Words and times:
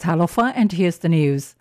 Talofa, 0.00 0.54
and 0.56 0.72
here's 0.72 0.96
the 0.98 1.10
news. 1.10 1.54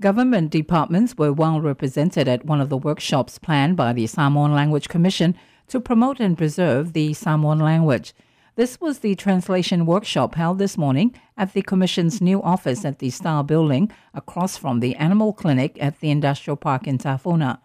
Government 0.00 0.50
departments 0.50 1.14
were 1.18 1.30
well 1.30 1.60
represented 1.60 2.26
at 2.26 2.46
one 2.46 2.58
of 2.62 2.70
the 2.70 2.78
workshops 2.78 3.38
planned 3.38 3.76
by 3.76 3.92
the 3.92 4.06
Samoan 4.06 4.54
Language 4.54 4.88
Commission 4.88 5.36
to 5.68 5.78
promote 5.78 6.18
and 6.18 6.38
preserve 6.38 6.94
the 6.94 7.12
Samoan 7.12 7.58
language. 7.58 8.14
This 8.54 8.80
was 8.80 9.00
the 9.00 9.14
translation 9.14 9.84
workshop 9.84 10.36
held 10.36 10.58
this 10.58 10.78
morning 10.78 11.14
at 11.36 11.52
the 11.52 11.60
Commission's 11.60 12.22
new 12.22 12.42
office 12.42 12.82
at 12.82 12.98
the 12.98 13.10
Star 13.10 13.44
Building 13.44 13.92
across 14.14 14.56
from 14.56 14.80
the 14.80 14.96
Animal 14.96 15.34
Clinic 15.34 15.76
at 15.78 16.00
the 16.00 16.10
Industrial 16.10 16.56
Park 16.56 16.86
in 16.86 16.96
Tafuna. 16.96 17.58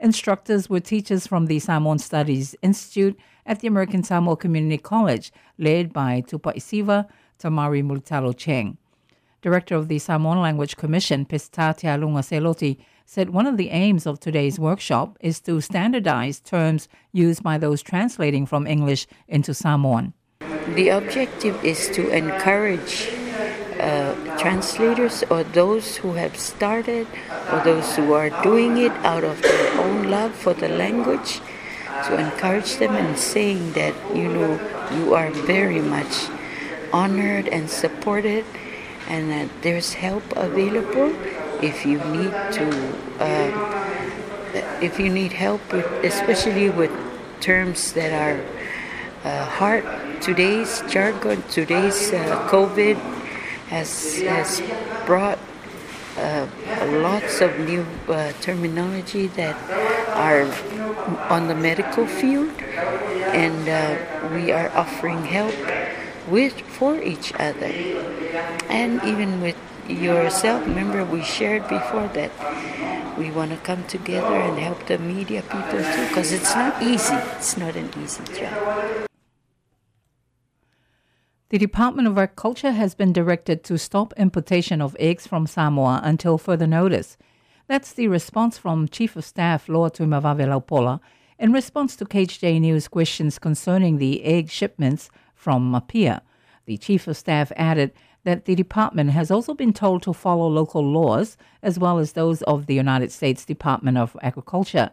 Instructors 0.00 0.68
were 0.68 0.80
teachers 0.80 1.28
from 1.28 1.46
the 1.46 1.60
Samoan 1.60 2.00
Studies 2.00 2.56
Institute 2.62 3.16
at 3.46 3.60
the 3.60 3.68
American 3.68 4.02
Samoa 4.02 4.36
Community 4.36 4.78
College, 4.78 5.32
led 5.56 5.92
by 5.92 6.20
Tupaisiva 6.20 7.06
Tamari 7.38 7.84
Mulitalo 7.84 8.36
Cheng. 8.36 8.78
Director 9.42 9.74
of 9.74 9.88
the 9.88 9.98
Samoan 9.98 10.40
Language 10.40 10.76
Commission, 10.76 11.26
Pistatia 11.26 11.98
Lunga 11.98 12.20
Seloti, 12.20 12.78
said 13.06 13.30
one 13.30 13.48
of 13.48 13.56
the 13.56 13.70
aims 13.70 14.06
of 14.06 14.20
today's 14.20 14.56
workshop 14.56 15.18
is 15.20 15.40
to 15.40 15.60
standardize 15.60 16.38
terms 16.38 16.88
used 17.10 17.42
by 17.42 17.58
those 17.58 17.82
translating 17.82 18.46
from 18.46 18.68
English 18.68 19.08
into 19.26 19.52
Samoan. 19.52 20.14
The 20.76 20.90
objective 20.90 21.62
is 21.64 21.88
to 21.90 22.08
encourage 22.10 23.10
uh, 23.80 24.14
translators 24.38 25.24
or 25.28 25.42
those 25.42 25.96
who 25.96 26.12
have 26.12 26.36
started 26.36 27.08
or 27.50 27.58
those 27.64 27.96
who 27.96 28.12
are 28.12 28.30
doing 28.44 28.78
it 28.78 28.92
out 29.02 29.24
of 29.24 29.42
their 29.42 29.80
own 29.80 30.08
love 30.08 30.32
for 30.32 30.54
the 30.54 30.68
language 30.68 31.40
to 32.06 32.16
encourage 32.16 32.76
them 32.76 32.94
and 32.94 33.18
saying 33.18 33.72
that 33.72 33.94
you 34.14 34.28
know 34.28 34.52
you 34.94 35.14
are 35.14 35.30
very 35.30 35.80
much 35.80 36.28
honored 36.92 37.48
and 37.48 37.68
supported 37.68 38.44
and 39.08 39.30
that 39.30 39.48
there's 39.62 39.94
help 39.94 40.24
available 40.36 41.14
if 41.62 41.86
you 41.86 41.98
need 41.98 42.32
to 42.52 42.66
uh, 43.20 43.50
if 44.80 44.98
you 44.98 45.08
need 45.08 45.32
help 45.32 45.60
with 45.72 45.86
especially 46.04 46.68
with 46.70 46.90
terms 47.40 47.92
that 47.92 48.12
are 48.12 48.40
uh, 49.24 49.44
hard. 49.46 49.84
Today's 50.20 50.82
jargon 50.88 51.42
today's 51.50 52.12
uh, 52.12 52.46
covid 52.48 52.94
has 53.68 54.22
has 54.22 54.62
brought 55.06 55.38
uh, 56.16 56.46
lots 57.02 57.40
of 57.40 57.58
new 57.58 57.86
uh, 58.08 58.32
terminology 58.40 59.26
that 59.28 59.56
are 60.14 60.46
on 61.28 61.48
the 61.48 61.54
medical 61.54 62.06
field 62.06 62.50
and 63.34 63.66
we 64.34 64.52
are 64.52 64.70
offering 64.76 65.24
help 65.24 65.54
with 66.28 66.60
for 66.60 67.00
each 67.00 67.32
other. 67.34 67.72
And 68.68 69.02
even 69.04 69.40
with 69.40 69.56
yourself 69.88 70.66
remember 70.66 71.04
we 71.04 71.22
shared 71.22 71.68
before 71.68 72.08
that 72.08 72.30
we 73.18 73.30
want 73.30 73.50
to 73.50 73.56
come 73.58 73.84
together 73.84 74.34
and 74.34 74.58
help 74.58 74.86
the 74.86 74.98
media 74.98 75.42
people 75.42 75.82
too 75.82 76.08
because 76.08 76.32
it's 76.32 76.54
not 76.54 76.82
easy. 76.82 77.14
It's 77.36 77.56
not 77.56 77.76
an 77.76 77.90
easy 78.02 78.24
job. 78.34 79.06
The 81.50 81.58
Department 81.58 82.08
of 82.08 82.16
Agriculture 82.16 82.72
has 82.72 82.94
been 82.94 83.12
directed 83.12 83.62
to 83.64 83.76
stop 83.76 84.14
importation 84.16 84.80
of 84.80 84.96
eggs 84.98 85.26
from 85.26 85.46
Samoa 85.46 86.00
until 86.02 86.38
further 86.38 86.66
notice. 86.66 87.18
That's 87.66 87.92
the 87.92 88.08
response 88.08 88.56
from 88.56 88.88
Chief 88.88 89.16
of 89.16 89.24
Staff 89.24 89.68
Loa 89.68 89.90
Tuimavave 89.90 91.00
in 91.38 91.52
response 91.52 91.96
to 91.96 92.06
KHJ 92.06 92.60
News 92.60 92.88
questions 92.88 93.38
concerning 93.38 93.98
the 93.98 94.24
egg 94.24 94.48
shipments 94.48 95.10
from 95.42 95.74
Apia. 95.74 96.22
The 96.66 96.76
Chief 96.76 97.08
of 97.08 97.16
Staff 97.16 97.50
added 97.56 97.90
that 98.22 98.44
the 98.44 98.54
department 98.54 99.10
has 99.10 99.28
also 99.28 99.54
been 99.54 99.72
told 99.72 100.00
to 100.04 100.12
follow 100.12 100.46
local 100.46 100.84
laws 100.84 101.36
as 101.64 101.80
well 101.80 101.98
as 101.98 102.12
those 102.12 102.42
of 102.42 102.66
the 102.66 102.74
United 102.74 103.10
States 103.10 103.44
Department 103.44 103.98
of 103.98 104.16
Agriculture. 104.22 104.90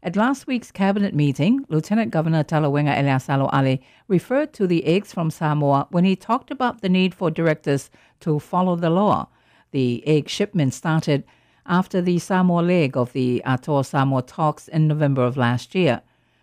At 0.00 0.14
last 0.14 0.46
week's 0.46 0.70
cabinet 0.70 1.12
meeting, 1.12 1.66
Lieutenant 1.68 2.12
Governor 2.12 2.44
Talauega 2.44 2.96
Eleasalo 2.96 3.50
Ale 3.52 3.78
referred 4.06 4.52
to 4.52 4.68
the 4.68 4.84
eggs 4.84 5.12
from 5.12 5.28
Samoa 5.28 5.88
when 5.90 6.04
he 6.04 6.14
talked 6.14 6.52
about 6.52 6.82
the 6.82 6.88
need 6.88 7.12
for 7.12 7.28
directors 7.28 7.90
to 8.20 8.38
follow 8.38 8.76
the 8.76 8.90
law. 8.90 9.28
The 9.72 10.06
egg 10.06 10.28
shipment 10.28 10.72
started 10.72 11.24
after 11.66 12.00
the 12.00 12.20
Samoa 12.20 12.62
leg 12.62 12.96
of 12.96 13.12
the 13.12 13.42
Atoa 13.44 13.84
Samoa 13.84 14.22
talks 14.22 14.68
in 14.68 14.86
November 14.86 15.24
of 15.24 15.36
last 15.36 15.74
year, 15.74 16.02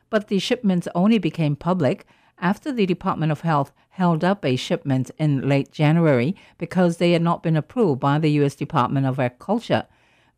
but 0.09 0.27
the 0.27 0.39
shipments 0.39 0.89
only 0.93 1.17
became 1.17 1.55
public 1.55 2.05
after 2.39 2.71
the 2.71 2.85
Department 2.85 3.31
of 3.31 3.41
Health 3.41 3.71
held 3.89 4.23
up 4.23 4.45
a 4.45 4.55
shipment 4.55 5.09
in 5.17 5.47
late 5.49 5.71
January 5.71 6.35
because 6.57 6.97
they 6.97 7.13
had 7.13 7.21
not 7.21 7.41
been 7.41 7.55
approved 7.55 7.99
by 7.99 8.19
the 8.19 8.31
U.S. 8.31 8.55
Department 8.55 9.05
of 9.05 9.19
Agriculture. 9.19 9.87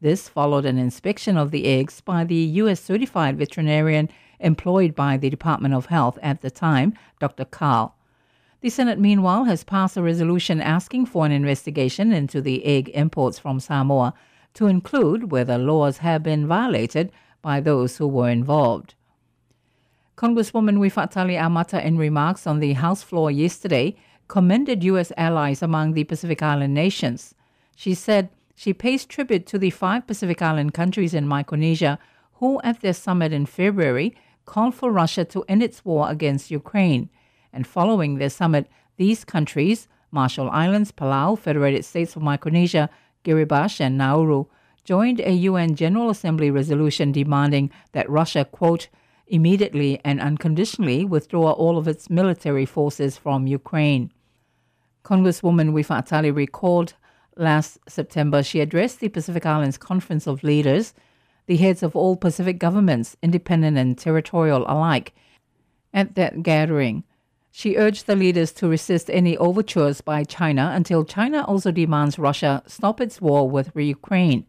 This 0.02 0.30
followed 0.30 0.66
an 0.66 0.78
inspection 0.78 1.36
of 1.36 1.52
the 1.52 1.66
eggs 1.66 2.00
by 2.00 2.24
the 2.24 2.36
U.S. 2.36 2.80
certified 2.80 3.38
veterinarian 3.38 4.10
employed 4.40 4.96
by 4.96 5.18
the 5.18 5.30
Department 5.30 5.74
of 5.74 5.88
Health 5.88 6.18
at 6.22 6.42
the 6.42 6.50
time, 6.50 6.94
Dr. 7.20 7.44
Carl. 7.44 7.96
The 8.62 8.70
Senate, 8.70 9.00
meanwhile, 9.00 9.46
has 9.46 9.64
passed 9.64 9.98
a 9.98 10.02
resolution 10.02 10.62
asking 10.62 11.06
for 11.06 11.26
an 11.26 11.31
investigation 11.31 12.12
into 12.14 12.42
the 12.42 12.66
egg 12.66 12.90
imports 12.94 13.40
from 13.40 13.60
Samoa 13.60 14.14
to 14.54 14.68
include 14.68 15.31
whether 15.31 15.58
laws 15.58 15.98
have 15.98 16.24
been 16.24 16.48
violated 16.48 17.12
by 17.42 17.60
those 17.60 17.98
who 17.98 18.08
were 18.08 18.30
involved. 18.30 18.96
Congresswoman 20.19 20.78
Uifaatali 20.80 21.40
Amata, 21.40 21.81
in 21.81 21.97
remarks 21.97 22.46
on 22.46 22.59
the 22.59 22.74
House 22.74 23.02
floor 23.02 23.31
yesterday, 23.31 23.96
commended 24.28 24.84
U.S. 24.84 25.13
allies 25.16 25.62
among 25.62 25.94
the 25.94 26.03
Pacific 26.03 26.44
Island 26.44 26.74
nations. 26.74 27.34
She 27.78 27.94
said, 27.94 28.28
she 28.53 28.74
pays 28.74 29.06
tribute 29.06 29.46
to 29.46 29.57
the 29.57 29.69
five 29.69 30.06
Pacific 30.06 30.41
Island 30.41 30.74
countries 30.74 31.13
in 31.13 31.25
Micronesia 31.25 31.97
who, 32.34 32.59
at 32.66 32.81
their 32.81 32.91
summit 32.91 33.31
in 33.31 33.46
February, 33.46 34.13
called 34.44 34.75
for 34.75 34.91
Russia 34.91 35.24
to 35.24 35.46
end 35.47 35.63
its 35.63 35.85
war 35.85 36.09
against 36.12 36.51
Ukraine. 36.51 37.07
And 37.53 37.66
following 37.66 38.16
their 38.16 38.30
summit, 38.30 38.68
these 38.97 39.24
countries, 39.24 39.88
Marshall 40.12 40.50
Islands, 40.50 40.91
Palau, 40.91 41.40
Federated 41.40 41.86
States 41.86 42.18
of 42.18 42.22
Micronesia, 42.24 42.90
Kiribati, 43.24 43.80
and 43.80 43.97
Nauru, 43.97 44.47
joined 44.84 45.22
a 45.22 45.31
UN 45.31 45.75
General 45.75 46.09
Assembly 46.09 46.51
resolution 46.51 47.13
demanding 47.13 47.72
that 47.94 48.09
Russia, 48.09 48.44
quote, 48.44 48.90
immediately 49.30 50.00
and 50.04 50.20
unconditionally 50.20 51.06
withdraw 51.06 51.52
all 51.52 51.78
of 51.78 51.88
its 51.88 52.10
military 52.10 52.66
forces 52.66 53.18
from 53.18 53.48
Ukraine. 53.48 54.12
Congresswoman 55.04 55.72
Uifaatali 55.72 56.36
recalled 56.36 56.94
Last 57.38 57.80
September, 57.88 58.44
she 58.44 58.60
addressed 58.60 59.00
the 59.00 59.08
Pacific 59.08 59.46
Islands 59.46 59.78
Conference 59.78 60.28
of 60.28 60.44
Leaders, 60.44 60.94
the 61.46 61.56
heads 61.56 61.82
of 61.82 61.96
all 61.96 62.18
Pacific 62.18 62.60
governments, 62.60 63.16
independent 63.24 63.78
and 63.78 63.98
territorial 63.98 64.66
alike. 64.68 65.14
At 65.94 66.16
that 66.16 66.44
gathering, 66.44 67.06
she 67.52 67.78
urged 67.78 68.06
the 68.06 68.16
leaders 68.16 68.52
to 68.54 68.68
resist 68.68 69.10
any 69.10 69.38
overtures 69.38 70.02
by 70.02 70.24
China 70.24 70.72
until 70.76 71.04
China 71.06 71.44
also 71.46 71.72
demands 71.72 72.20
Russia 72.20 72.62
stop 72.68 73.02
its 73.02 73.22
war 73.22 73.50
with 73.50 73.72
Ukraine. 73.76 74.46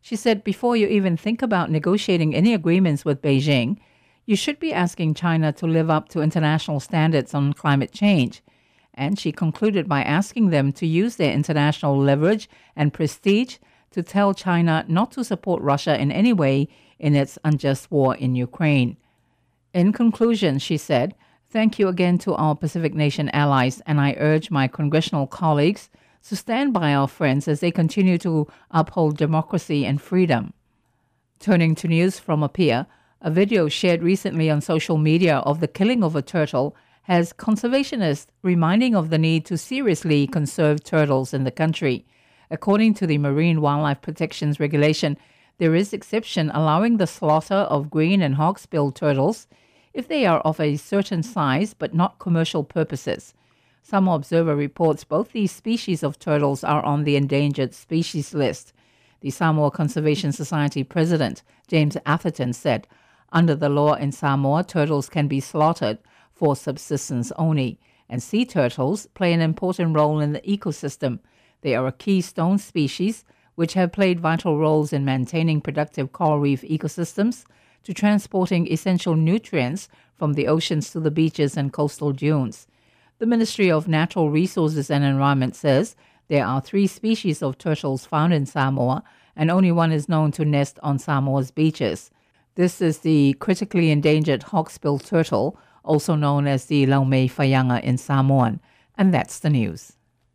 She 0.00 0.14
said, 0.14 0.44
before 0.44 0.76
you 0.76 0.86
even 0.86 1.16
think 1.16 1.42
about 1.42 1.70
negotiating 1.70 2.34
any 2.34 2.54
agreements 2.54 3.04
with 3.04 3.22
Beijing, 3.22 3.78
you 4.26 4.36
should 4.36 4.58
be 4.58 4.72
asking 4.72 5.14
China 5.14 5.52
to 5.52 5.66
live 5.66 5.88
up 5.88 6.08
to 6.10 6.20
international 6.20 6.80
standards 6.80 7.32
on 7.32 7.52
climate 7.52 7.92
change 7.92 8.42
and 8.96 9.18
she 9.18 9.30
concluded 9.30 9.88
by 9.88 10.02
asking 10.02 10.50
them 10.50 10.72
to 10.72 10.86
use 10.86 11.16
their 11.16 11.32
international 11.32 11.96
leverage 11.98 12.48
and 12.74 12.94
prestige 12.94 13.58
to 13.90 14.02
tell 14.02 14.34
China 14.34 14.84
not 14.88 15.12
to 15.12 15.24
support 15.24 15.62
Russia 15.62 16.00
in 16.00 16.10
any 16.10 16.32
way 16.32 16.68
in 16.98 17.14
its 17.14 17.38
unjust 17.44 17.90
war 17.90 18.16
in 18.16 18.34
Ukraine. 18.34 18.96
In 19.74 19.92
conclusion, 19.92 20.58
she 20.58 20.78
said, 20.78 21.14
Thank 21.48 21.78
you 21.78 21.88
again 21.88 22.18
to 22.18 22.34
our 22.34 22.56
Pacific 22.56 22.94
Nation 22.94 23.28
allies, 23.30 23.80
and 23.86 24.00
I 24.00 24.16
urge 24.18 24.50
my 24.50 24.66
congressional 24.66 25.26
colleagues 25.26 25.88
to 26.28 26.34
stand 26.34 26.72
by 26.72 26.92
our 26.92 27.06
friends 27.06 27.46
as 27.46 27.60
they 27.60 27.70
continue 27.70 28.18
to 28.18 28.48
uphold 28.70 29.16
democracy 29.16 29.84
and 29.86 30.00
freedom. 30.00 30.52
Turning 31.38 31.74
to 31.76 31.86
news 31.86 32.18
from 32.18 32.42
Apia, 32.42 32.88
a 33.20 33.30
video 33.30 33.68
shared 33.68 34.02
recently 34.02 34.50
on 34.50 34.60
social 34.60 34.98
media 34.98 35.38
of 35.38 35.60
the 35.60 35.68
killing 35.68 36.04
of 36.04 36.14
a 36.14 36.22
turtle 36.22 36.76
has 37.02 37.32
conservationists 37.32 38.26
reminding 38.42 38.94
of 38.94 39.10
the 39.10 39.18
need 39.18 39.44
to 39.46 39.56
seriously 39.56 40.26
conserve 40.26 40.84
turtles 40.84 41.32
in 41.32 41.44
the 41.44 41.50
country. 41.50 42.04
According 42.50 42.94
to 42.94 43.06
the 43.06 43.18
Marine 43.18 43.60
Wildlife 43.60 44.02
Protections 44.02 44.60
Regulation, 44.60 45.16
there 45.58 45.74
is 45.74 45.92
exception 45.92 46.50
allowing 46.50 46.96
the 46.98 47.06
slaughter 47.06 47.54
of 47.54 47.90
green 47.90 48.20
and 48.20 48.36
hawksbill 48.36 48.94
turtles 48.94 49.46
if 49.94 50.08
they 50.08 50.26
are 50.26 50.40
of 50.40 50.60
a 50.60 50.76
certain 50.76 51.22
size 51.22 51.72
but 51.72 51.94
not 51.94 52.18
commercial 52.18 52.62
purposes. 52.62 53.32
Some 53.82 54.08
observer 54.08 54.54
reports 54.54 55.04
both 55.04 55.32
these 55.32 55.52
species 55.52 56.02
of 56.02 56.18
turtles 56.18 56.62
are 56.62 56.84
on 56.84 57.04
the 57.04 57.16
endangered 57.16 57.72
species 57.72 58.34
list. 58.34 58.72
The 59.20 59.30
Samoa 59.30 59.70
Conservation 59.70 60.32
Society 60.32 60.84
president, 60.84 61.42
James 61.66 61.96
Atherton, 62.04 62.52
said, 62.52 62.86
Under 63.32 63.54
the 63.54 63.68
law 63.68 63.94
in 63.94 64.12
Samoa, 64.12 64.64
turtles 64.64 65.08
can 65.08 65.28
be 65.28 65.40
slaughtered 65.40 65.98
for 66.32 66.54
subsistence 66.54 67.32
only, 67.36 67.78
and 68.08 68.22
sea 68.22 68.44
turtles 68.44 69.06
play 69.14 69.32
an 69.32 69.40
important 69.40 69.96
role 69.96 70.20
in 70.20 70.32
the 70.32 70.40
ecosystem. 70.40 71.18
They 71.62 71.74
are 71.74 71.86
a 71.86 71.92
keystone 71.92 72.58
species 72.58 73.24
which 73.56 73.74
have 73.74 73.92
played 73.92 74.20
vital 74.20 74.58
roles 74.58 74.92
in 74.92 75.04
maintaining 75.04 75.60
productive 75.60 76.12
coral 76.12 76.38
reef 76.38 76.62
ecosystems, 76.62 77.44
to 77.82 77.94
transporting 77.94 78.70
essential 78.70 79.14
nutrients 79.14 79.88
from 80.16 80.32
the 80.32 80.48
oceans 80.48 80.90
to 80.90 80.98
the 80.98 81.10
beaches 81.10 81.56
and 81.56 81.72
coastal 81.72 82.12
dunes. 82.12 82.66
The 83.18 83.26
Ministry 83.26 83.70
of 83.70 83.86
Natural 83.86 84.28
Resources 84.28 84.90
and 84.90 85.04
Environment 85.04 85.54
says 85.54 85.94
there 86.28 86.44
are 86.44 86.60
three 86.60 86.88
species 86.88 87.42
of 87.42 87.58
turtles 87.58 88.04
found 88.04 88.34
in 88.34 88.44
Samoa, 88.44 89.04
and 89.36 89.50
only 89.50 89.70
one 89.70 89.92
is 89.92 90.08
known 90.08 90.32
to 90.32 90.44
nest 90.44 90.78
on 90.82 90.98
Samoa's 90.98 91.50
beaches. 91.52 92.10
This 92.56 92.82
is 92.82 92.98
the 92.98 93.34
critically 93.34 93.90
endangered 93.90 94.42
hawksbill 94.42 95.04
turtle, 95.04 95.58
also 95.84 96.14
known 96.14 96.46
as 96.46 96.66
the 96.66 96.86
Laumei 96.86 97.30
fayanga 97.30 97.82
in 97.82 97.98
Samoan. 97.98 98.60
And 98.98 99.12
that's 99.14 99.38
the 99.38 99.50
news. 99.50 99.92